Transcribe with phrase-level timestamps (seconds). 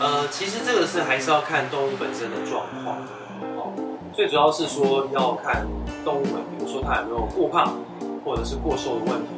[0.00, 2.96] 呃，其实这个是还是要看动物本身的状况，
[3.54, 3.70] 哦，
[4.14, 5.66] 最主要是说要看
[6.02, 7.76] 动物们，比如说它有没有过胖
[8.24, 9.28] 或者是过瘦的问题。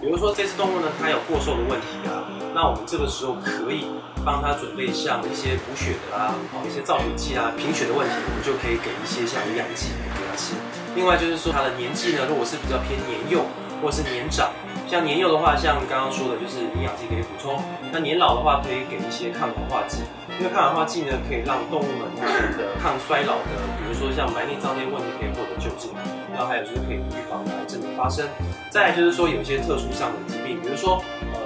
[0.00, 2.24] 比如说这只动物呢，它有过瘦的问题啊，
[2.54, 3.92] 那我们这个时候可以
[4.24, 10.56] 帮它准备像一些补血的啦，哦，一些造血剂啊，贫血的问题，我们就可以给一些像营养剂给它吃。
[10.96, 13.44] 另外就是说它的年纪呢，如果是比较偏年幼
[13.82, 14.50] 或是年长，
[14.86, 17.60] 像年幼的话，像刚刚说的就是营养剂可以补充；
[17.92, 20.02] 那年老的话，可以给一些抗氧化剂，
[20.38, 25.88] 因为抗氧化剂呢，可以让动物们它们的抗衰老的，比如说像白内障这些问题可以获得救治。
[26.32, 28.26] 那还有就是可以预防癌症的发生。
[28.70, 31.40] 再就是说有一些特殊上的疾病，比如说呃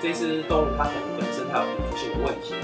[0.00, 2.54] 这只动物它可能本身它有皮肤性的问题，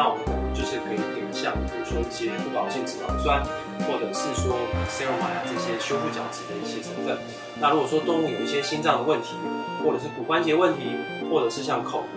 [0.00, 3.44] 那我们可能就是可以给像比如说一些不饱性脂肪酸，
[3.84, 4.56] 或者是说
[4.88, 7.18] s e r u m 这些修复角质的一些成分。
[7.60, 9.36] 那如果说动物有一些心脏的问题，
[9.84, 10.96] 或者是骨关节问题，
[11.28, 12.08] 或者是像口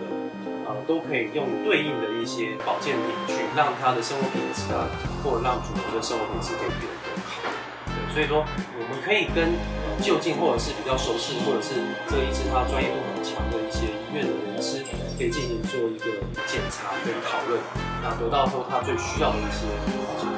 [0.64, 4.88] 呃都可以用对应的一些保健品去让它的生活品质啊，
[5.22, 7.52] 或者让主人的生活品质可以变得更好。
[7.84, 8.48] 对，所以说
[8.80, 9.52] 我们可以跟
[10.00, 14.24] 就近或者是比较熟悉，或者是这一支它专业度很强的一些医院，
[15.16, 16.06] 可以进行做一个
[16.46, 17.60] 检查跟讨论，
[18.02, 19.64] 那得到说他最需要的一些
[20.08, 20.33] 保健品。